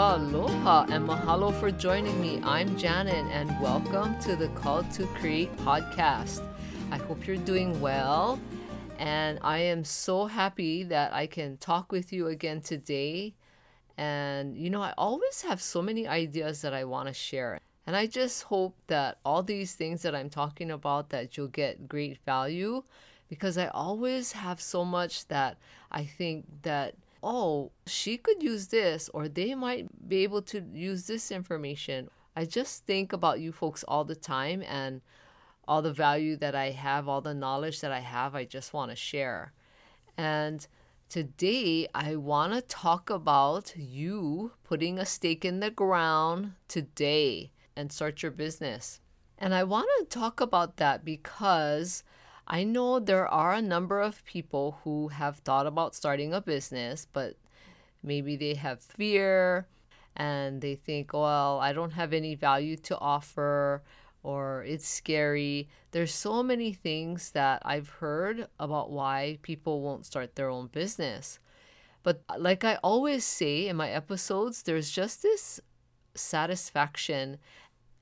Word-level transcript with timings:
Aloha 0.00 0.86
and 0.90 1.08
mahalo 1.08 1.52
for 1.58 1.72
joining 1.72 2.20
me. 2.20 2.40
I'm 2.44 2.76
Janet 2.78 3.26
and 3.32 3.50
welcome 3.60 4.16
to 4.20 4.36
the 4.36 4.46
Call 4.50 4.84
to 4.84 5.06
Create 5.06 5.50
podcast. 5.56 6.40
I 6.92 6.98
hope 6.98 7.26
you're 7.26 7.36
doing 7.36 7.80
well 7.80 8.38
and 9.00 9.40
I 9.42 9.58
am 9.58 9.82
so 9.82 10.26
happy 10.26 10.84
that 10.84 11.12
I 11.12 11.26
can 11.26 11.56
talk 11.56 11.90
with 11.90 12.12
you 12.12 12.28
again 12.28 12.60
today. 12.60 13.34
And 13.96 14.56
you 14.56 14.70
know, 14.70 14.82
I 14.82 14.94
always 14.96 15.42
have 15.42 15.60
so 15.60 15.82
many 15.82 16.06
ideas 16.06 16.62
that 16.62 16.72
I 16.72 16.84
want 16.84 17.08
to 17.08 17.12
share. 17.12 17.58
And 17.84 17.96
I 17.96 18.06
just 18.06 18.44
hope 18.44 18.76
that 18.86 19.18
all 19.24 19.42
these 19.42 19.74
things 19.74 20.02
that 20.02 20.14
I'm 20.14 20.30
talking 20.30 20.70
about 20.70 21.10
that 21.10 21.36
you'll 21.36 21.48
get 21.48 21.88
great 21.88 22.18
value 22.24 22.84
because 23.28 23.58
I 23.58 23.66
always 23.66 24.30
have 24.30 24.60
so 24.60 24.84
much 24.84 25.26
that 25.26 25.58
I 25.90 26.04
think 26.04 26.46
that 26.62 26.94
oh, 27.22 27.72
she 27.86 28.16
could 28.16 28.42
use 28.42 28.68
this, 28.68 29.08
or 29.14 29.28
they 29.28 29.54
might 29.54 30.08
be 30.08 30.22
able 30.22 30.42
to 30.42 30.64
use 30.72 31.06
this 31.06 31.30
information. 31.30 32.08
I 32.36 32.44
just 32.44 32.84
think 32.86 33.12
about 33.12 33.40
you 33.40 33.52
folks 33.52 33.84
all 33.88 34.04
the 34.04 34.14
time 34.14 34.62
and 34.62 35.00
all 35.66 35.82
the 35.82 35.92
value 35.92 36.36
that 36.36 36.54
I 36.54 36.70
have, 36.70 37.08
all 37.08 37.20
the 37.20 37.34
knowledge 37.34 37.80
that 37.80 37.92
I 37.92 38.00
have, 38.00 38.34
I 38.34 38.44
just 38.44 38.72
want 38.72 38.90
to 38.90 38.96
share. 38.96 39.52
And 40.16 40.66
today, 41.08 41.88
I 41.94 42.16
want 42.16 42.54
to 42.54 42.62
talk 42.62 43.10
about 43.10 43.74
you 43.76 44.52
putting 44.64 44.98
a 44.98 45.06
stake 45.06 45.44
in 45.44 45.60
the 45.60 45.70
ground 45.70 46.52
today 46.68 47.52
and 47.76 47.92
start 47.92 48.22
your 48.22 48.32
business. 48.32 49.00
And 49.36 49.54
I 49.54 49.62
want 49.64 49.88
to 49.98 50.04
talk 50.06 50.40
about 50.40 50.78
that 50.78 51.04
because 51.04 52.02
I 52.50 52.64
know 52.64 52.98
there 52.98 53.28
are 53.28 53.52
a 53.52 53.60
number 53.60 54.00
of 54.00 54.24
people 54.24 54.78
who 54.82 55.08
have 55.08 55.36
thought 55.38 55.66
about 55.66 55.94
starting 55.94 56.32
a 56.32 56.40
business, 56.40 57.06
but 57.12 57.36
maybe 58.02 58.36
they 58.36 58.54
have 58.54 58.80
fear 58.80 59.66
and 60.16 60.62
they 60.62 60.74
think, 60.74 61.12
well, 61.12 61.60
I 61.60 61.74
don't 61.74 61.92
have 61.92 62.14
any 62.14 62.34
value 62.34 62.76
to 62.78 62.98
offer 62.98 63.82
or 64.22 64.64
it's 64.64 64.88
scary. 64.88 65.68
There's 65.90 66.14
so 66.14 66.42
many 66.42 66.72
things 66.72 67.32
that 67.32 67.60
I've 67.66 67.90
heard 67.90 68.48
about 68.58 68.90
why 68.90 69.38
people 69.42 69.82
won't 69.82 70.06
start 70.06 70.34
their 70.34 70.48
own 70.48 70.68
business. 70.68 71.38
But 72.02 72.22
like 72.38 72.64
I 72.64 72.78
always 72.82 73.26
say 73.26 73.68
in 73.68 73.76
my 73.76 73.90
episodes, 73.90 74.62
there's 74.62 74.90
just 74.90 75.22
this 75.22 75.60
satisfaction 76.14 77.36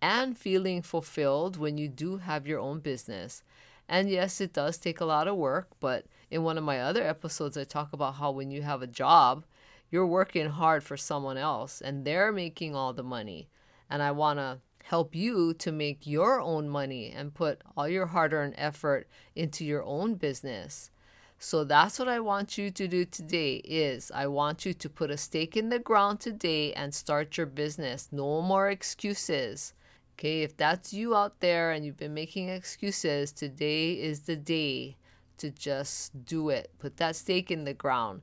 and 0.01 0.39
feeling 0.39 0.83
fulfilled 0.83 1.57
when 1.57 1.79
you 1.79 1.89
do 1.89 2.19
have 2.19 2.47
your 2.47 2.61
own 2.61 2.79
business. 2.79 3.43
And 3.89 4.11
yes, 4.11 4.41
it 4.41 4.53
does 4.53 4.79
take 4.79 5.01
a 5.01 5.05
lot 5.05 5.29
of 5.29 5.37
work, 5.37 5.69
but 5.81 6.07
in 6.31 6.43
one 6.43 6.59
of 6.59 6.65
my 6.65 6.81
other 6.81 7.03
episodes, 7.03 7.57
I 7.57 7.65
talk 7.65 7.93
about 7.93 8.17
how 8.17 8.33
when 8.33 8.51
you 8.51 8.63
have 8.63 8.83
a 8.83 8.87
job, 8.87 9.45
you're 9.91 10.07
working 10.07 10.49
hard 10.49 10.83
for 10.83 10.97
someone 10.97 11.37
else 11.37 11.81
and 11.81 12.05
they're 12.05 12.33
making 12.33 12.75
all 12.75 12.93
the 12.93 13.05
money. 13.05 13.49
And 13.89 14.03
I 14.03 14.11
want 14.11 14.39
to 14.41 14.59
help 14.85 15.15
you 15.15 15.55
to 15.55 15.73
make 15.73 16.07
your 16.07 16.41
own 16.41 16.69
money 16.69 17.11
and 17.11 17.35
put 17.35 17.63
all 17.77 17.89
your 17.89 18.07
hard 18.07 18.33
earned 18.33 18.55
effort 18.57 19.09
into 19.35 19.65
your 19.65 19.85
own 19.85 20.15
business. 20.15 20.91
So 21.39 21.65
that's 21.65 21.99
what 21.99 22.09
I 22.09 22.21
want 22.21 22.57
you 22.57 22.71
to 22.71 22.89
do 22.89 23.05
today 23.05 23.57
is 23.57 24.11
I 24.11 24.27
want 24.27 24.65
you 24.65 24.73
to 24.73 24.89
put 24.89 25.11
a 25.11 25.17
stake 25.17 25.57
in 25.57 25.69
the 25.69 25.79
ground 25.79 26.21
today 26.21 26.73
and 26.73 26.95
start 26.95 27.37
your 27.37 27.47
business. 27.47 28.09
No 28.11 28.41
more 28.41 28.69
excuses. 28.69 29.75
Okay, 30.19 30.41
if 30.41 30.57
that's 30.57 30.95
you 30.95 31.15
out 31.15 31.41
there 31.41 31.73
and 31.73 31.85
you've 31.85 31.99
been 31.99 32.15
making 32.15 32.49
excuses, 32.49 33.33
today 33.33 33.93
is 33.93 34.21
the 34.21 34.35
day 34.35 34.97
to 35.37 35.51
just 35.51 36.25
do 36.25 36.49
it. 36.49 36.71
Put 36.79 36.97
that 36.97 37.17
stake 37.17 37.51
in 37.51 37.65
the 37.65 37.75
ground. 37.75 38.23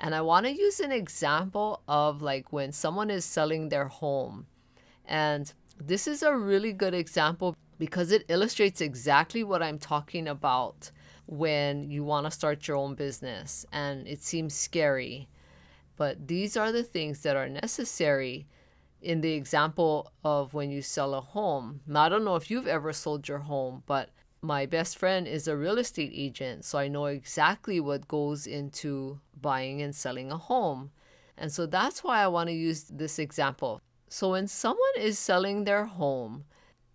And 0.00 0.14
I 0.14 0.22
want 0.22 0.46
to 0.46 0.52
use 0.52 0.80
an 0.80 0.90
example 0.90 1.82
of 1.86 2.22
like 2.22 2.50
when 2.50 2.72
someone 2.72 3.10
is 3.10 3.26
selling 3.26 3.68
their 3.68 3.88
home. 3.88 4.46
And 5.04 5.52
this 5.78 6.08
is 6.08 6.22
a 6.22 6.34
really 6.34 6.72
good 6.72 6.94
example 6.94 7.54
because 7.78 8.10
it 8.10 8.24
illustrates 8.28 8.80
exactly 8.80 9.44
what 9.44 9.62
I'm 9.62 9.78
talking 9.78 10.26
about 10.26 10.90
when 11.26 11.90
you 11.90 12.04
want 12.04 12.24
to 12.24 12.30
start 12.30 12.66
your 12.66 12.78
own 12.78 12.94
business 12.94 13.66
and 13.70 14.08
it 14.08 14.22
seems 14.22 14.54
scary. 14.54 15.28
But 15.96 16.26
these 16.26 16.56
are 16.56 16.72
the 16.72 16.82
things 16.82 17.20
that 17.20 17.36
are 17.36 17.50
necessary 17.50 18.46
in 19.04 19.20
the 19.20 19.34
example 19.34 20.10
of 20.24 20.54
when 20.54 20.70
you 20.70 20.82
sell 20.82 21.14
a 21.14 21.20
home. 21.20 21.80
Now, 21.86 22.04
I 22.04 22.08
don't 22.08 22.24
know 22.24 22.36
if 22.36 22.50
you've 22.50 22.66
ever 22.66 22.92
sold 22.92 23.28
your 23.28 23.40
home, 23.40 23.82
but 23.86 24.10
my 24.40 24.66
best 24.66 24.98
friend 24.98 25.26
is 25.26 25.46
a 25.46 25.56
real 25.56 25.78
estate 25.78 26.12
agent, 26.14 26.64
so 26.64 26.78
I 26.78 26.88
know 26.88 27.06
exactly 27.06 27.80
what 27.80 28.08
goes 28.08 28.46
into 28.46 29.20
buying 29.40 29.82
and 29.82 29.94
selling 29.94 30.32
a 30.32 30.38
home. 30.38 30.90
And 31.36 31.52
so 31.52 31.66
that's 31.66 32.02
why 32.02 32.22
I 32.22 32.28
want 32.28 32.48
to 32.48 32.54
use 32.54 32.84
this 32.84 33.18
example. 33.18 33.80
So 34.08 34.30
when 34.30 34.48
someone 34.48 34.96
is 34.98 35.18
selling 35.18 35.64
their 35.64 35.86
home, 35.86 36.44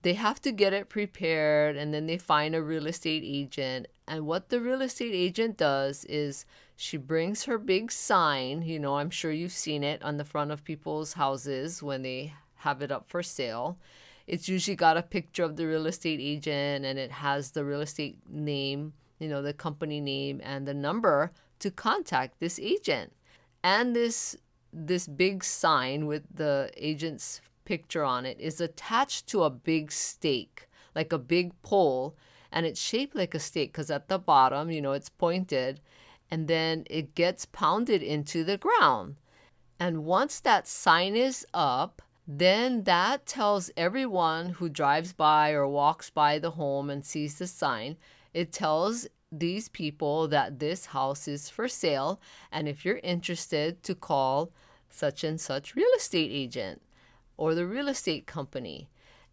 they 0.01 0.13
have 0.13 0.41
to 0.41 0.51
get 0.51 0.73
it 0.73 0.89
prepared 0.89 1.75
and 1.75 1.93
then 1.93 2.05
they 2.05 2.17
find 2.17 2.55
a 2.55 2.61
real 2.61 2.87
estate 2.87 3.23
agent. 3.25 3.87
And 4.07 4.25
what 4.25 4.49
the 4.49 4.61
real 4.61 4.81
estate 4.81 5.13
agent 5.13 5.57
does 5.57 6.05
is 6.05 6.45
she 6.75 6.97
brings 6.97 7.43
her 7.43 7.57
big 7.57 7.91
sign. 7.91 8.61
You 8.61 8.79
know, 8.79 8.97
I'm 8.97 9.09
sure 9.09 9.31
you've 9.31 9.51
seen 9.51 9.83
it 9.83 10.01
on 10.01 10.17
the 10.17 10.25
front 10.25 10.51
of 10.51 10.63
people's 10.63 11.13
houses 11.13 11.83
when 11.83 12.03
they 12.03 12.33
have 12.57 12.81
it 12.81 12.91
up 12.91 13.09
for 13.09 13.21
sale. 13.21 13.77
It's 14.25 14.47
usually 14.47 14.75
got 14.75 14.97
a 14.97 15.01
picture 15.01 15.43
of 15.43 15.57
the 15.57 15.67
real 15.67 15.87
estate 15.87 16.19
agent 16.21 16.85
and 16.85 16.97
it 16.97 17.11
has 17.11 17.51
the 17.51 17.65
real 17.65 17.81
estate 17.81 18.17
name, 18.29 18.93
you 19.17 19.27
know, 19.27 19.41
the 19.41 19.53
company 19.53 19.99
name 19.99 20.39
and 20.43 20.67
the 20.67 20.73
number 20.73 21.31
to 21.59 21.71
contact 21.71 22.39
this 22.39 22.59
agent. 22.59 23.11
And 23.63 23.95
this 23.95 24.37
this 24.71 25.07
big 25.07 25.43
sign 25.43 26.05
with 26.05 26.23
the 26.33 26.69
agent's 26.77 27.41
picture 27.69 28.03
on 28.03 28.25
it 28.25 28.39
is 28.39 28.59
attached 28.59 29.27
to 29.27 29.43
a 29.43 29.49
big 29.51 29.91
stake, 29.91 30.67
like 30.95 31.13
a 31.13 31.19
big 31.19 31.53
pole, 31.61 32.15
and 32.51 32.65
it's 32.65 32.81
shaped 32.81 33.15
like 33.15 33.35
a 33.35 33.39
stake 33.39 33.71
because 33.71 33.91
at 33.91 34.07
the 34.07 34.17
bottom, 34.17 34.71
you 34.71 34.81
know, 34.81 34.93
it's 34.93 35.09
pointed 35.25 35.79
and 36.31 36.47
then 36.47 36.83
it 36.89 37.13
gets 37.13 37.45
pounded 37.45 38.01
into 38.01 38.43
the 38.43 38.57
ground. 38.57 39.17
And 39.79 40.03
once 40.03 40.39
that 40.39 40.67
sign 40.67 41.15
is 41.15 41.45
up, 41.53 42.01
then 42.27 42.85
that 42.85 43.27
tells 43.27 43.69
everyone 43.77 44.49
who 44.57 44.67
drives 44.67 45.13
by 45.13 45.51
or 45.51 45.67
walks 45.67 46.09
by 46.09 46.39
the 46.39 46.51
home 46.51 46.89
and 46.89 47.05
sees 47.05 47.37
the 47.37 47.45
sign, 47.45 47.97
it 48.33 48.51
tells 48.51 49.07
these 49.31 49.69
people 49.69 50.27
that 50.27 50.57
this 50.57 50.87
house 50.87 51.27
is 51.27 51.49
for 51.49 51.67
sale. 51.67 52.19
And 52.51 52.67
if 52.67 52.83
you're 52.83 53.03
interested, 53.03 53.83
to 53.83 53.93
call 53.93 54.51
such 54.89 55.23
and 55.23 55.39
such 55.39 55.75
real 55.75 55.93
estate 55.95 56.31
agent 56.31 56.81
or 57.39 57.55
the 57.55 57.65
real 57.65 57.87
estate 57.87 58.27
company. 58.27 58.89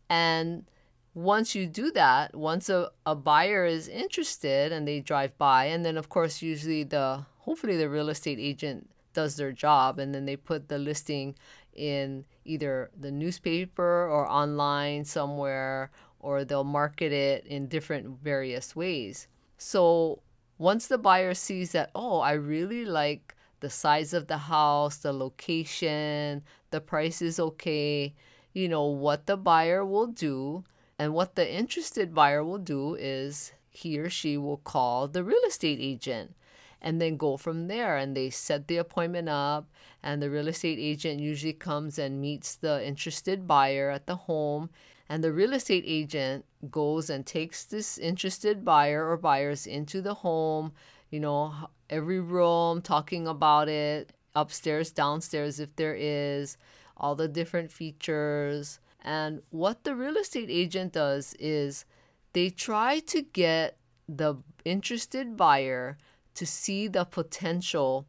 And 0.08 0.64
once 1.12 1.56
you 1.56 1.66
do 1.66 1.90
that, 1.90 2.36
once 2.36 2.68
a, 2.68 2.90
a 3.04 3.16
buyer 3.16 3.66
is 3.66 3.88
interested 3.88 4.70
and 4.70 4.86
they 4.86 5.00
drive 5.00 5.36
by, 5.38 5.64
and 5.64 5.84
then 5.84 5.96
of 5.96 6.08
course, 6.08 6.40
usually 6.40 6.84
the 6.84 7.26
hopefully 7.38 7.76
the 7.76 7.90
real 7.90 8.08
estate 8.08 8.38
agent 8.38 8.88
does 9.12 9.34
their 9.34 9.50
job 9.50 9.98
and 9.98 10.14
then 10.14 10.24
they 10.24 10.36
put 10.36 10.68
the 10.68 10.78
listing 10.78 11.34
in 11.74 12.24
either 12.44 12.90
the 12.96 13.10
newspaper 13.10 14.06
or 14.06 14.30
online 14.30 15.04
somewhere 15.04 15.90
or 16.20 16.44
they'll 16.44 16.64
market 16.64 17.12
it 17.12 17.44
in 17.44 17.66
different 17.66 18.22
various 18.22 18.76
ways. 18.76 19.26
So 19.58 20.20
once 20.58 20.86
the 20.86 20.98
buyer 20.98 21.34
sees 21.34 21.72
that, 21.72 21.90
oh, 21.92 22.20
I 22.20 22.32
really 22.32 22.84
like 22.84 23.35
the 23.60 23.70
size 23.70 24.12
of 24.12 24.26
the 24.26 24.38
house, 24.38 24.98
the 24.98 25.12
location, 25.12 26.42
the 26.70 26.80
price 26.80 27.22
is 27.22 27.38
okay, 27.38 28.14
you 28.52 28.68
know, 28.68 28.84
what 28.84 29.26
the 29.26 29.36
buyer 29.36 29.84
will 29.84 30.06
do 30.06 30.64
and 30.98 31.12
what 31.12 31.34
the 31.34 31.52
interested 31.52 32.14
buyer 32.14 32.42
will 32.42 32.58
do 32.58 32.94
is 32.94 33.52
he 33.68 33.98
or 33.98 34.08
she 34.08 34.36
will 34.38 34.56
call 34.56 35.08
the 35.08 35.22
real 35.22 35.42
estate 35.46 35.78
agent 35.80 36.34
and 36.80 37.00
then 37.00 37.16
go 37.16 37.36
from 37.36 37.68
there. 37.68 37.96
And 37.96 38.16
they 38.16 38.30
set 38.30 38.68
the 38.68 38.76
appointment 38.78 39.28
up, 39.28 39.68
and 40.02 40.22
the 40.22 40.30
real 40.30 40.48
estate 40.48 40.78
agent 40.78 41.20
usually 41.20 41.52
comes 41.52 41.98
and 41.98 42.20
meets 42.20 42.54
the 42.54 42.86
interested 42.86 43.46
buyer 43.46 43.90
at 43.90 44.06
the 44.06 44.16
home. 44.16 44.70
And 45.08 45.22
the 45.22 45.32
real 45.32 45.52
estate 45.52 45.84
agent 45.86 46.44
goes 46.70 47.10
and 47.10 47.24
takes 47.24 47.64
this 47.64 47.98
interested 47.98 48.64
buyer 48.64 49.08
or 49.08 49.16
buyers 49.16 49.66
into 49.66 50.02
the 50.02 50.14
home, 50.14 50.72
you 51.10 51.20
know, 51.20 51.54
every 51.88 52.20
room, 52.20 52.82
talking 52.82 53.28
about 53.28 53.68
it, 53.68 54.12
upstairs, 54.34 54.90
downstairs, 54.90 55.60
if 55.60 55.74
there 55.76 55.94
is, 55.94 56.56
all 56.96 57.14
the 57.14 57.28
different 57.28 57.70
features 57.70 58.80
and 59.06 59.40
what 59.50 59.84
the 59.84 59.94
real 59.94 60.16
estate 60.16 60.50
agent 60.50 60.92
does 60.92 61.34
is 61.38 61.84
they 62.32 62.50
try 62.50 62.98
to 62.98 63.22
get 63.22 63.78
the 64.08 64.34
interested 64.64 65.36
buyer 65.36 65.96
to 66.34 66.44
see 66.44 66.88
the 66.88 67.04
potential 67.04 68.06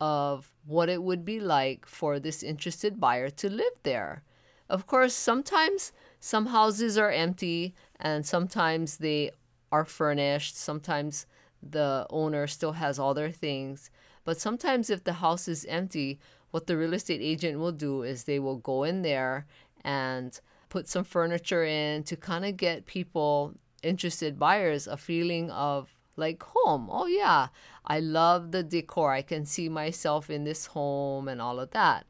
of 0.00 0.52
what 0.64 0.88
it 0.88 1.02
would 1.02 1.24
be 1.24 1.40
like 1.40 1.86
for 1.86 2.20
this 2.20 2.44
interested 2.44 3.00
buyer 3.00 3.28
to 3.28 3.50
live 3.50 3.72
there. 3.82 4.22
Of 4.70 4.86
course, 4.86 5.12
sometimes 5.12 5.92
some 6.20 6.46
houses 6.46 6.98
are 6.98 7.10
empty 7.10 7.74
and 8.00 8.24
sometimes 8.26 8.98
they 8.98 9.30
are 9.70 9.84
furnished. 9.84 10.56
Sometimes 10.56 11.26
the 11.62 12.06
owner 12.10 12.46
still 12.46 12.72
has 12.72 12.98
all 12.98 13.14
their 13.14 13.30
things. 13.30 13.90
But 14.24 14.40
sometimes, 14.40 14.90
if 14.90 15.04
the 15.04 15.14
house 15.14 15.48
is 15.48 15.64
empty, 15.66 16.18
what 16.50 16.66
the 16.66 16.76
real 16.76 16.94
estate 16.94 17.20
agent 17.22 17.58
will 17.58 17.72
do 17.72 18.02
is 18.02 18.24
they 18.24 18.38
will 18.38 18.56
go 18.56 18.84
in 18.84 19.02
there 19.02 19.46
and 19.82 20.38
put 20.68 20.88
some 20.88 21.04
furniture 21.04 21.64
in 21.64 22.02
to 22.04 22.16
kind 22.16 22.44
of 22.44 22.56
get 22.56 22.86
people 22.86 23.54
interested 23.82 24.38
buyers 24.38 24.86
a 24.86 24.96
feeling 24.96 25.50
of 25.50 25.94
like 26.16 26.42
home. 26.42 26.88
Oh 26.90 27.06
yeah, 27.06 27.48
I 27.86 28.00
love 28.00 28.50
the 28.50 28.62
decor. 28.62 29.12
I 29.12 29.22
can 29.22 29.46
see 29.46 29.68
myself 29.68 30.28
in 30.28 30.44
this 30.44 30.66
home 30.66 31.28
and 31.28 31.40
all 31.40 31.60
of 31.60 31.70
that. 31.70 32.04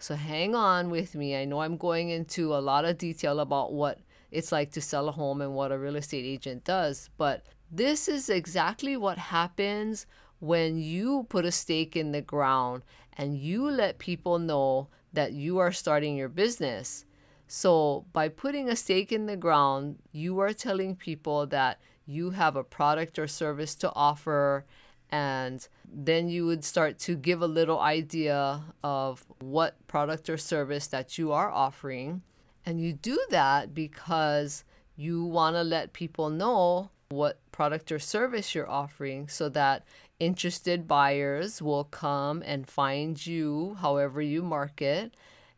So 0.00 0.14
hang 0.14 0.54
on 0.54 0.88
with 0.88 1.14
me. 1.14 1.36
I 1.36 1.44
know 1.44 1.60
I'm 1.60 1.76
going 1.76 2.08
into 2.08 2.54
a 2.54 2.58
lot 2.58 2.86
of 2.86 2.96
detail 2.96 3.38
about 3.38 3.74
what 3.74 3.98
it's 4.30 4.50
like 4.50 4.70
to 4.72 4.80
sell 4.80 5.08
a 5.08 5.12
home 5.12 5.42
and 5.42 5.54
what 5.54 5.72
a 5.72 5.78
real 5.78 5.96
estate 5.96 6.24
agent 6.24 6.64
does, 6.64 7.10
but 7.18 7.44
this 7.70 8.08
is 8.08 8.30
exactly 8.30 8.96
what 8.96 9.18
happens 9.18 10.06
when 10.38 10.78
you 10.78 11.26
put 11.28 11.44
a 11.44 11.52
stake 11.52 11.96
in 11.96 12.12
the 12.12 12.22
ground 12.22 12.82
and 13.18 13.36
you 13.36 13.70
let 13.70 13.98
people 13.98 14.38
know 14.38 14.88
that 15.12 15.32
you 15.32 15.58
are 15.58 15.70
starting 15.70 16.16
your 16.16 16.30
business. 16.30 17.04
So, 17.46 18.06
by 18.14 18.28
putting 18.28 18.70
a 18.70 18.76
stake 18.76 19.12
in 19.12 19.26
the 19.26 19.36
ground, 19.36 19.98
you 20.12 20.38
are 20.38 20.54
telling 20.54 20.96
people 20.96 21.46
that 21.48 21.78
you 22.06 22.30
have 22.30 22.56
a 22.56 22.64
product 22.64 23.18
or 23.18 23.26
service 23.26 23.74
to 23.76 23.92
offer, 23.94 24.64
and 25.10 25.66
then 25.92 26.28
you 26.28 26.46
would 26.46 26.64
start 26.64 26.98
to 27.00 27.16
give 27.16 27.42
a 27.42 27.46
little 27.46 27.80
idea 27.80 28.62
of 28.84 29.24
what 29.40 29.74
product 29.88 30.30
or 30.30 30.36
service 30.36 30.86
that 30.88 31.18
you 31.18 31.32
are 31.32 31.50
offering. 31.50 32.22
And 32.64 32.80
you 32.80 32.92
do 32.92 33.18
that 33.30 33.74
because 33.74 34.64
you 34.96 35.24
want 35.24 35.56
to 35.56 35.62
let 35.62 35.92
people 35.92 36.30
know 36.30 36.90
what 37.08 37.40
product 37.50 37.90
or 37.90 37.98
service 37.98 38.54
you're 38.54 38.70
offering 38.70 39.28
so 39.28 39.48
that 39.48 39.84
interested 40.20 40.86
buyers 40.86 41.60
will 41.60 41.84
come 41.84 42.42
and 42.46 42.68
find 42.68 43.26
you 43.26 43.76
however 43.80 44.22
you 44.22 44.42
market 44.42 45.14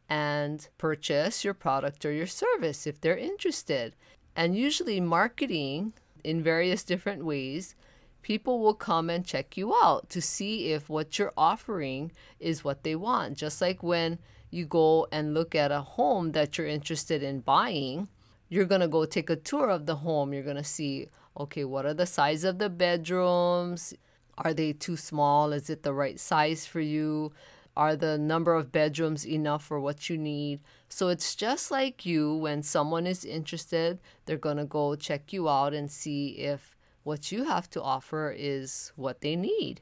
and 0.08 0.68
purchase 0.78 1.44
your 1.44 1.54
product 1.54 2.04
or 2.04 2.12
your 2.12 2.26
service 2.26 2.86
if 2.86 3.00
they're 3.00 3.16
interested. 3.16 3.94
And 4.34 4.56
usually, 4.56 5.00
marketing 5.00 5.92
in 6.24 6.42
various 6.42 6.84
different 6.84 7.24
ways, 7.24 7.74
people 8.22 8.60
will 8.60 8.74
come 8.74 9.10
and 9.10 9.26
check 9.26 9.56
you 9.56 9.74
out 9.74 10.08
to 10.10 10.22
see 10.22 10.72
if 10.72 10.88
what 10.88 11.18
you're 11.18 11.32
offering 11.36 12.12
is 12.40 12.64
what 12.64 12.84
they 12.84 12.96
want. 12.96 13.36
Just 13.36 13.60
like 13.60 13.82
when 13.82 14.18
you 14.50 14.64
go 14.64 15.06
and 15.10 15.34
look 15.34 15.54
at 15.54 15.72
a 15.72 15.80
home 15.80 16.32
that 16.32 16.56
you're 16.56 16.66
interested 16.66 17.22
in 17.22 17.40
buying, 17.40 18.08
you're 18.48 18.66
going 18.66 18.80
to 18.80 18.88
go 18.88 19.04
take 19.04 19.30
a 19.30 19.36
tour 19.36 19.70
of 19.70 19.86
the 19.86 19.96
home. 19.96 20.32
You're 20.32 20.42
going 20.42 20.56
to 20.56 20.64
see, 20.64 21.08
okay, 21.38 21.64
what 21.64 21.86
are 21.86 21.94
the 21.94 22.06
size 22.06 22.44
of 22.44 22.58
the 22.58 22.68
bedrooms? 22.68 23.94
Are 24.38 24.54
they 24.54 24.72
too 24.72 24.96
small? 24.96 25.52
Is 25.52 25.68
it 25.68 25.82
the 25.82 25.92
right 25.92 26.20
size 26.20 26.66
for 26.66 26.80
you? 26.80 27.32
Are 27.74 27.96
the 27.96 28.18
number 28.18 28.54
of 28.54 28.70
bedrooms 28.70 29.26
enough 29.26 29.64
for 29.64 29.80
what 29.80 30.10
you 30.10 30.18
need? 30.18 30.60
So 30.90 31.08
it's 31.08 31.34
just 31.34 31.70
like 31.70 32.04
you 32.04 32.36
when 32.36 32.62
someone 32.62 33.06
is 33.06 33.24
interested, 33.24 33.98
they're 34.26 34.36
going 34.36 34.58
to 34.58 34.66
go 34.66 34.94
check 34.94 35.32
you 35.32 35.48
out 35.48 35.72
and 35.72 35.90
see 35.90 36.32
if 36.32 36.76
what 37.04 37.32
you 37.32 37.44
have 37.44 37.68
to 37.70 37.82
offer 37.82 38.34
is 38.36 38.92
what 38.96 39.20
they 39.20 39.36
need. 39.36 39.80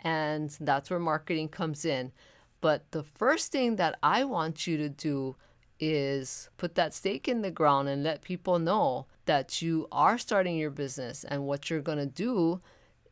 And 0.00 0.50
that's 0.60 0.90
where 0.90 0.98
marketing 0.98 1.48
comes 1.48 1.84
in. 1.84 2.12
But 2.60 2.90
the 2.90 3.02
first 3.02 3.52
thing 3.52 3.76
that 3.76 3.98
I 4.02 4.24
want 4.24 4.66
you 4.66 4.76
to 4.78 4.88
do 4.88 5.36
is 5.78 6.48
put 6.56 6.74
that 6.74 6.94
stake 6.94 7.28
in 7.28 7.42
the 7.42 7.50
ground 7.50 7.88
and 7.88 8.02
let 8.02 8.22
people 8.22 8.58
know 8.58 9.06
that 9.26 9.60
you 9.60 9.86
are 9.92 10.18
starting 10.18 10.56
your 10.56 10.70
business. 10.70 11.24
And 11.24 11.46
what 11.46 11.68
you're 11.68 11.80
going 11.80 11.98
to 11.98 12.06
do 12.06 12.60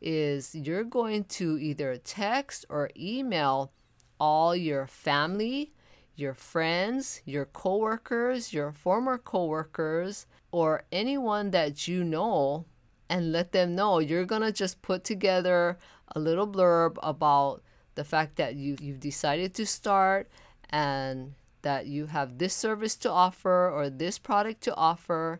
is 0.01 0.55
you're 0.55 0.85
going 0.85 1.25
to 1.25 1.59
either 1.59 1.97
text 1.97 2.65
or 2.69 2.91
email 2.97 3.73
all 4.19 4.55
your 4.55 4.87
family, 4.87 5.73
your 6.17 6.35
friends, 6.35 7.21
your 7.25 7.45
coworkers, 7.45 8.53
your 8.53 8.73
former 8.73 9.19
coworkers, 9.19 10.27
or 10.53 10.85
anyone 10.93 11.51
that 11.51 11.89
you 11.89 12.05
know 12.05 12.65
and 13.15 13.31
let 13.31 13.53
them 13.53 13.77
know 13.77 14.01
you're 14.01 14.25
going 14.25 14.43
to 14.43 14.51
just 14.51 14.83
put 14.83 15.05
together 15.05 15.79
a 16.17 16.19
little 16.19 16.49
blurb 16.49 16.97
about 17.01 17.63
the 17.95 18.03
fact 18.03 18.35
that 18.35 18.57
you 18.57 18.77
you've 18.81 18.99
decided 18.99 19.55
to 19.55 19.65
start 19.65 20.29
and 20.71 21.35
that 21.63 21.87
you 21.87 22.07
have 22.07 22.39
this 22.39 22.53
service 22.53 22.97
to 22.97 23.09
offer 23.09 23.71
or 23.71 23.89
this 23.89 24.19
product 24.19 24.61
to 24.63 24.75
offer 24.75 25.39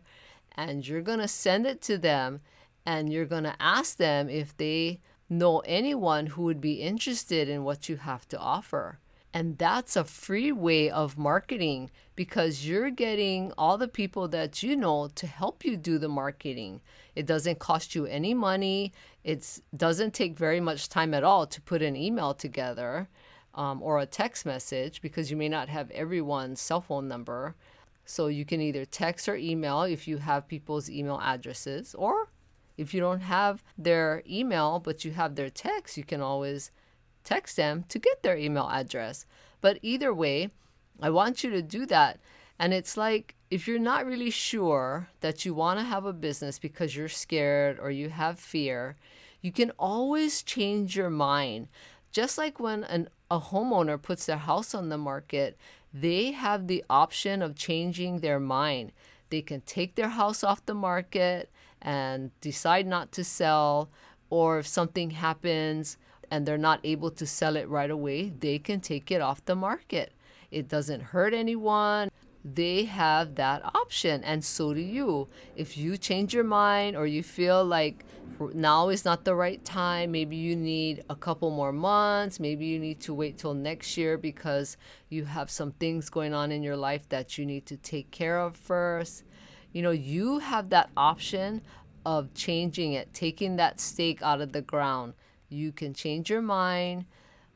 and 0.55 0.87
you're 0.87 1.01
going 1.01 1.19
to 1.19 1.27
send 1.27 1.65
it 1.65 1.81
to 1.81 1.97
them 1.97 2.39
and 2.85 3.11
you're 3.11 3.25
going 3.25 3.43
to 3.43 3.61
ask 3.61 3.97
them 3.97 4.29
if 4.29 4.55
they 4.55 5.01
know 5.29 5.59
anyone 5.65 6.27
who 6.27 6.43
would 6.43 6.61
be 6.61 6.75
interested 6.75 7.49
in 7.49 7.65
what 7.65 7.89
you 7.89 7.97
have 7.97 8.25
to 8.25 8.39
offer. 8.39 8.99
And 9.35 9.57
that's 9.57 9.97
a 9.97 10.05
free 10.05 10.53
way 10.53 10.89
of 10.89 11.17
marketing 11.17 11.91
because 12.15 12.65
you're 12.65 12.89
getting 12.89 13.51
all 13.57 13.77
the 13.77 13.89
people 13.89 14.29
that 14.29 14.63
you 14.63 14.77
know 14.77 15.09
to 15.15 15.27
help 15.27 15.65
you 15.65 15.75
do 15.75 15.97
the 15.97 16.07
marketing. 16.07 16.79
It 17.17 17.25
doesn't 17.25 17.59
cost 17.59 17.95
you 17.95 18.05
any 18.05 18.33
money. 18.33 18.93
It 19.25 19.59
doesn't 19.75 20.13
take 20.13 20.39
very 20.39 20.61
much 20.61 20.87
time 20.87 21.13
at 21.13 21.25
all 21.25 21.45
to 21.47 21.61
put 21.61 21.81
an 21.81 21.97
email 21.97 22.33
together 22.33 23.09
um, 23.53 23.83
or 23.83 23.99
a 23.99 24.05
text 24.05 24.45
message 24.45 25.01
because 25.01 25.29
you 25.29 25.35
may 25.35 25.49
not 25.49 25.67
have 25.67 25.91
everyone's 25.91 26.61
cell 26.61 26.79
phone 26.79 27.09
number. 27.09 27.55
So 28.05 28.27
you 28.27 28.45
can 28.45 28.61
either 28.61 28.85
text 28.85 29.27
or 29.27 29.35
email 29.35 29.81
if 29.81 30.07
you 30.07 30.19
have 30.19 30.47
people's 30.47 30.89
email 30.89 31.19
addresses, 31.21 31.93
or 31.93 32.29
if 32.77 32.93
you 32.93 33.01
don't 33.01 33.19
have 33.19 33.61
their 33.77 34.23
email 34.29 34.79
but 34.79 35.03
you 35.03 35.11
have 35.11 35.35
their 35.35 35.49
text, 35.49 35.97
you 35.97 36.05
can 36.05 36.21
always 36.21 36.71
text 37.25 37.57
them 37.57 37.83
to 37.89 37.99
get 37.99 38.23
their 38.23 38.37
email 38.37 38.69
address. 38.71 39.25
But 39.59 39.79
either 39.81 40.13
way, 40.13 40.51
I 41.01 41.09
want 41.09 41.43
you 41.43 41.49
to 41.49 41.61
do 41.61 41.85
that. 41.87 42.19
And 42.57 42.73
it's 42.73 42.95
like 42.95 43.35
if 43.51 43.67
you're 43.67 43.79
not 43.79 44.05
really 44.05 44.29
sure 44.29 45.09
that 45.21 45.45
you 45.45 45.53
want 45.53 45.79
to 45.79 45.85
have 45.85 46.05
a 46.05 46.13
business 46.13 46.57
because 46.59 46.95
you're 46.95 47.09
scared 47.09 47.79
or 47.79 47.91
you 47.91 48.09
have 48.09 48.39
fear, 48.39 48.95
you 49.41 49.51
can 49.51 49.71
always 49.77 50.41
change 50.41 50.95
your 50.95 51.09
mind. 51.09 51.67
Just 52.11 52.37
like 52.37 52.59
when 52.59 52.83
an, 52.85 53.09
a 53.29 53.39
homeowner 53.39 54.01
puts 54.01 54.25
their 54.25 54.37
house 54.37 54.73
on 54.73 54.89
the 54.89 54.97
market, 54.97 55.57
they 55.93 56.31
have 56.31 56.67
the 56.67 56.83
option 56.89 57.41
of 57.41 57.55
changing 57.55 58.19
their 58.19 58.39
mind. 58.39 58.91
They 59.29 59.41
can 59.41 59.61
take 59.61 59.95
their 59.95 60.09
house 60.09 60.43
off 60.43 60.65
the 60.65 60.73
market 60.73 61.49
and 61.81 62.31
decide 62.41 62.87
not 62.87 63.11
to 63.13 63.23
sell, 63.23 63.89
or 64.29 64.59
if 64.59 64.67
something 64.67 65.11
happens 65.11 65.97
and 66.31 66.45
they're 66.45 66.57
not 66.57 66.79
able 66.83 67.11
to 67.11 67.25
sell 67.25 67.55
it 67.55 67.67
right 67.69 67.89
away, 67.89 68.29
they 68.29 68.59
can 68.59 68.79
take 68.79 69.11
it 69.11 69.21
off 69.21 69.43
the 69.45 69.55
market. 69.55 70.13
It 70.51 70.67
doesn't 70.67 71.01
hurt 71.01 71.33
anyone. 71.33 72.09
They 72.43 72.83
have 72.85 73.35
that 73.35 73.63
option, 73.75 74.23
and 74.23 74.45
so 74.45 74.73
do 74.73 74.79
you. 74.79 75.27
If 75.55 75.77
you 75.77 75.97
change 75.97 76.33
your 76.33 76.43
mind 76.43 76.95
or 76.95 77.07
you 77.07 77.23
feel 77.23 77.65
like 77.65 78.05
now 78.53 78.89
is 78.89 79.03
not 79.03 79.25
the 79.25 79.33
right 79.33 79.63
time, 79.65 80.11
maybe 80.11 80.35
you 80.35 80.55
need 80.55 81.03
a 81.09 81.15
couple 81.15 81.49
more 81.49 81.71
months, 81.71 82.39
maybe 82.39 82.65
you 82.65 82.77
need 82.77 82.99
to 83.01 83.13
wait 83.13 83.39
till 83.39 83.55
next 83.55 83.97
year 83.97 84.17
because 84.17 84.77
you 85.09 85.25
have 85.25 85.49
some 85.49 85.71
things 85.71 86.09
going 86.09 86.35
on 86.35 86.51
in 86.51 86.61
your 86.61 86.77
life 86.77 87.09
that 87.09 87.37
you 87.37 87.45
need 87.45 87.65
to 87.65 87.77
take 87.77 88.11
care 88.11 88.39
of 88.39 88.55
first 88.55 89.23
you 89.75 89.81
know, 89.81 89.91
you 89.91 90.39
have 90.39 90.69
that 90.69 90.89
option 90.95 91.61
of 92.05 92.33
changing 92.33 92.93
it, 92.93 93.13
taking 93.13 93.57
that 93.57 93.81
stake 93.81 94.21
out 94.21 94.39
of 94.39 94.53
the 94.53 94.61
ground. 94.61 95.15
You 95.49 95.71
can 95.71 95.93
change 95.93 96.29
your 96.29 96.41
mind, 96.41 97.05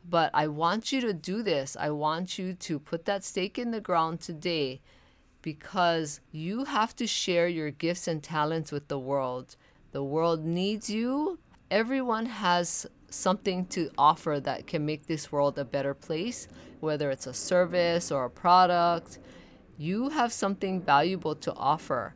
but 0.08 0.32
I 0.34 0.48
want 0.48 0.92
you 0.92 1.02
to 1.02 1.14
do 1.14 1.44
this. 1.44 1.76
I 1.80 1.90
want 1.90 2.38
you 2.38 2.54
to 2.54 2.80
put 2.80 3.06
that 3.06 3.24
stake 3.24 3.58
in 3.58 3.72
the 3.72 3.82
ground 3.82 4.22
today 4.22 4.82
because 5.42 6.20
you 6.32 6.66
have 6.66 6.96
to 6.98 7.08
share 7.08 7.48
your 7.48 7.72
gifts 7.72 8.08
and 8.08 8.22
talents 8.22 8.72
with 8.72 8.88
the 8.88 9.00
world. 9.00 9.56
The 9.92 10.04
world 10.04 10.46
needs 10.46 10.90
you. 10.90 11.40
Everyone 11.72 12.26
has 12.26 12.86
something 13.10 13.66
to 13.68 13.90
offer 13.98 14.40
that 14.40 14.68
can 14.68 14.86
make 14.86 15.08
this 15.08 15.32
world 15.32 15.58
a 15.58 15.66
better 15.66 15.94
place, 15.94 16.48
whether 16.80 17.10
it's 17.10 17.28
a 17.28 17.34
service 17.34 18.12
or 18.12 18.26
a 18.26 18.30
product 18.30 19.20
you 19.80 20.10
have 20.10 20.34
something 20.34 20.82
valuable 20.82 21.34
to 21.34 21.54
offer. 21.54 22.14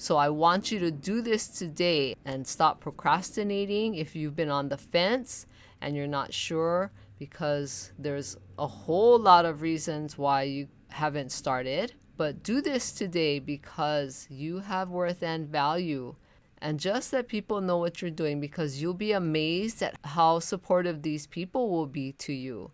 So 0.00 0.16
I 0.16 0.28
want 0.28 0.70
you 0.70 0.78
to 0.78 0.92
do 0.92 1.20
this 1.20 1.48
today 1.48 2.14
and 2.24 2.46
stop 2.46 2.80
procrastinating 2.80 3.96
if 3.96 4.14
you've 4.14 4.36
been 4.36 4.48
on 4.48 4.68
the 4.68 4.78
fence 4.78 5.44
and 5.80 5.96
you're 5.96 6.06
not 6.06 6.32
sure 6.32 6.92
because 7.18 7.90
there's 7.98 8.36
a 8.60 8.66
whole 8.68 9.18
lot 9.18 9.44
of 9.44 9.60
reasons 9.60 10.16
why 10.16 10.42
you 10.42 10.68
haven't 10.86 11.32
started. 11.32 11.94
But 12.16 12.44
do 12.44 12.60
this 12.60 12.92
today 12.92 13.40
because 13.40 14.28
you 14.30 14.60
have 14.60 14.88
worth 14.88 15.20
and 15.20 15.48
value. 15.48 16.14
And 16.62 16.78
just 16.78 17.12
let 17.12 17.26
people 17.26 17.60
know 17.60 17.78
what 17.78 18.00
you're 18.00 18.12
doing 18.12 18.40
because 18.40 18.80
you'll 18.80 18.94
be 18.94 19.10
amazed 19.10 19.82
at 19.82 19.96
how 20.04 20.38
supportive 20.38 21.02
these 21.02 21.26
people 21.26 21.70
will 21.70 21.86
be 21.86 22.12
to 22.12 22.32
you. 22.32 22.70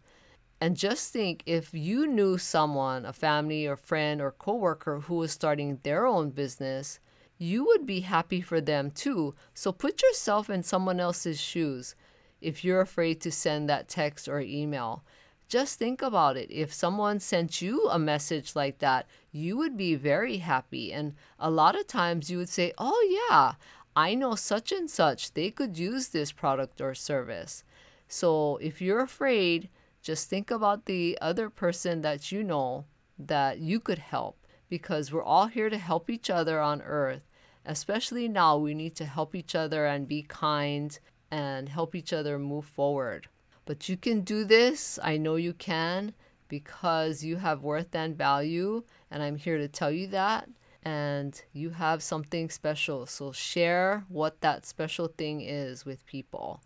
And 0.60 0.76
just 0.76 1.10
think 1.10 1.42
if 1.46 1.72
you 1.72 2.06
knew 2.06 2.36
someone, 2.36 3.06
a 3.06 3.14
family 3.14 3.66
or 3.66 3.76
friend 3.76 4.20
or 4.20 4.30
coworker 4.30 5.00
who 5.00 5.16
was 5.16 5.32
starting 5.32 5.80
their 5.82 6.06
own 6.06 6.30
business, 6.30 7.00
you 7.38 7.64
would 7.66 7.86
be 7.86 8.00
happy 8.00 8.40
for 8.40 8.60
them 8.60 8.90
too. 8.90 9.34
So 9.54 9.72
put 9.72 10.02
yourself 10.02 10.48
in 10.48 10.62
someone 10.62 11.00
else's 11.00 11.40
shoes. 11.40 11.94
If 12.40 12.64
you're 12.64 12.80
afraid 12.80 13.20
to 13.22 13.30
send 13.32 13.68
that 13.68 13.88
text 13.88 14.28
or 14.28 14.40
email, 14.40 15.02
Just 15.48 15.78
think 15.78 16.02
about 16.02 16.36
it. 16.36 16.50
If 16.50 16.72
someone 16.72 17.20
sent 17.20 17.60
you 17.60 17.88
a 17.88 17.98
message 17.98 18.56
like 18.56 18.78
that, 18.78 19.06
you 19.30 19.56
would 19.56 19.76
be 19.76 19.94
very 19.94 20.38
happy. 20.38 20.92
And 20.92 21.14
a 21.38 21.50
lot 21.50 21.78
of 21.78 21.86
times 21.86 22.30
you 22.30 22.38
would 22.38 22.48
say, 22.48 22.72
Oh, 22.78 23.28
yeah, 23.28 23.54
I 23.94 24.14
know 24.14 24.34
such 24.34 24.72
and 24.72 24.90
such. 24.90 25.34
They 25.34 25.50
could 25.50 25.78
use 25.78 26.08
this 26.08 26.32
product 26.32 26.80
or 26.80 26.94
service. 26.94 27.62
So 28.08 28.56
if 28.58 28.80
you're 28.80 29.00
afraid, 29.00 29.68
just 30.02 30.28
think 30.28 30.50
about 30.50 30.86
the 30.86 31.18
other 31.20 31.50
person 31.50 32.02
that 32.02 32.32
you 32.32 32.42
know 32.42 32.86
that 33.18 33.58
you 33.58 33.80
could 33.80 33.98
help 33.98 34.36
because 34.78 35.12
we're 35.12 35.22
all 35.22 35.46
here 35.46 35.70
to 35.70 35.78
help 35.78 36.10
each 36.10 36.28
other 36.28 36.60
on 36.60 36.82
earth. 36.82 37.22
Especially 37.64 38.26
now, 38.26 38.58
we 38.58 38.74
need 38.74 38.96
to 38.96 39.04
help 39.04 39.32
each 39.32 39.54
other 39.54 39.86
and 39.86 40.08
be 40.08 40.22
kind 40.22 40.98
and 41.30 41.68
help 41.68 41.94
each 41.94 42.12
other 42.12 42.40
move 42.40 42.64
forward. 42.64 43.28
But 43.66 43.88
you 43.88 43.96
can 43.96 44.22
do 44.22 44.42
this. 44.42 44.98
I 45.00 45.16
know 45.16 45.36
you 45.36 45.52
can 45.52 46.12
because 46.48 47.22
you 47.22 47.36
have 47.36 47.62
worth 47.62 47.94
and 47.94 48.18
value. 48.18 48.82
And 49.12 49.22
I'm 49.22 49.36
here 49.36 49.58
to 49.58 49.68
tell 49.68 49.92
you 49.92 50.08
that. 50.08 50.48
And 50.82 51.40
you 51.52 51.70
have 51.70 52.02
something 52.02 52.50
special. 52.50 53.06
So 53.06 53.30
share 53.30 54.04
what 54.08 54.40
that 54.40 54.66
special 54.66 55.06
thing 55.06 55.40
is 55.40 55.84
with 55.84 56.04
people. 56.04 56.64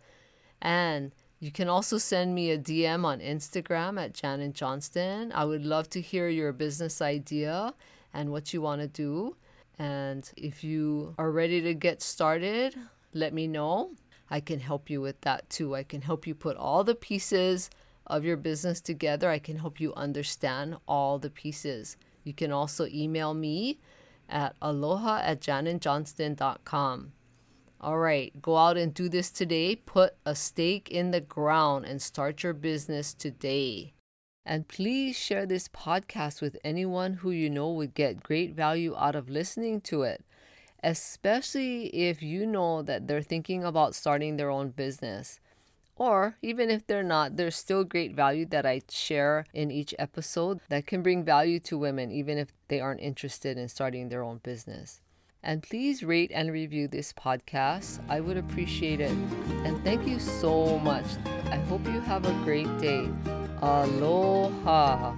And 0.63 1.11
you 1.39 1.51
can 1.51 1.69
also 1.69 1.99
send 1.99 2.33
me 2.33 2.49
a 2.49 2.57
DM 2.57 3.05
on 3.05 3.19
Instagram 3.19 4.01
at 4.03 4.15
Janet 4.15 4.53
Johnston. 4.53 5.31
I 5.31 5.45
would 5.45 5.63
love 5.63 5.91
to 5.91 6.01
hear 6.01 6.27
your 6.27 6.51
business 6.51 7.03
idea 7.03 7.75
and 8.13 8.31
what 8.31 8.53
you 8.53 8.61
want 8.61 8.81
to 8.81 8.87
do. 8.87 9.35
And 9.77 10.29
if 10.35 10.63
you 10.63 11.15
are 11.17 11.31
ready 11.31 11.61
to 11.61 11.73
get 11.73 12.01
started, 12.01 12.75
let 13.13 13.33
me 13.33 13.47
know. 13.47 13.91
I 14.29 14.39
can 14.39 14.59
help 14.59 14.89
you 14.89 15.01
with 15.01 15.21
that 15.21 15.49
too. 15.49 15.75
I 15.75 15.83
can 15.83 16.01
help 16.01 16.27
you 16.27 16.35
put 16.35 16.57
all 16.57 16.83
the 16.83 16.95
pieces 16.95 17.69
of 18.05 18.23
your 18.25 18.37
business 18.37 18.81
together. 18.81 19.29
I 19.29 19.39
can 19.39 19.57
help 19.57 19.79
you 19.79 19.93
understand 19.95 20.77
all 20.87 21.17
the 21.19 21.29
pieces. 21.29 21.97
You 22.23 22.33
can 22.33 22.51
also 22.51 22.87
email 22.87 23.33
me 23.33 23.79
at 24.27 24.55
aloha 24.61 25.21
at 25.23 25.41
janetjohnston.com. 25.41 27.13
All 27.81 27.97
right, 27.97 28.41
go 28.41 28.57
out 28.57 28.77
and 28.77 28.93
do 28.93 29.07
this 29.07 29.31
today. 29.31 29.75
Put 29.75 30.15
a 30.25 30.35
stake 30.35 30.89
in 30.89 31.11
the 31.11 31.21
ground 31.21 31.85
and 31.85 32.01
start 32.01 32.43
your 32.43 32.53
business 32.53 33.13
today. 33.13 33.93
And 34.45 34.67
please 34.67 35.17
share 35.17 35.45
this 35.45 35.67
podcast 35.67 36.41
with 36.41 36.57
anyone 36.63 37.13
who 37.15 37.31
you 37.31 37.49
know 37.49 37.71
would 37.71 37.93
get 37.93 38.23
great 38.23 38.55
value 38.55 38.95
out 38.97 39.15
of 39.15 39.29
listening 39.29 39.81
to 39.81 40.03
it, 40.03 40.23
especially 40.83 41.87
if 41.87 42.23
you 42.23 42.45
know 42.45 42.81
that 42.81 43.07
they're 43.07 43.21
thinking 43.21 43.63
about 43.63 43.95
starting 43.95 44.37
their 44.37 44.49
own 44.49 44.69
business. 44.69 45.39
Or 45.95 46.37
even 46.41 46.69
if 46.69 46.87
they're 46.87 47.03
not, 47.03 47.35
there's 47.35 47.57
still 47.57 47.83
great 47.83 48.15
value 48.15 48.45
that 48.47 48.65
I 48.65 48.81
share 48.89 49.45
in 49.53 49.69
each 49.69 49.93
episode 49.99 50.61
that 50.69 50.87
can 50.87 51.03
bring 51.03 51.25
value 51.25 51.59
to 51.61 51.77
women, 51.77 52.09
even 52.09 52.37
if 52.37 52.53
they 52.69 52.79
aren't 52.79 53.01
interested 53.01 53.57
in 53.57 53.67
starting 53.67 54.07
their 54.07 54.23
own 54.23 54.37
business. 54.37 55.01
And 55.43 55.61
please 55.61 56.03
rate 56.03 56.31
and 56.33 56.51
review 56.51 56.87
this 56.87 57.13
podcast. 57.13 57.99
I 58.09 58.21
would 58.21 58.37
appreciate 58.37 59.01
it. 59.01 59.11
And 59.65 59.81
thank 59.83 60.07
you 60.07 60.19
so 60.19 60.79
much. 60.79 61.05
I 61.45 61.57
hope 61.57 61.85
you 61.85 61.99
have 62.01 62.25
a 62.25 62.43
great 62.43 62.77
day. 62.79 63.09
Aloha. 63.61 65.13